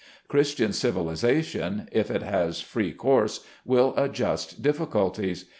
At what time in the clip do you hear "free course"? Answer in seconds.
2.59-3.41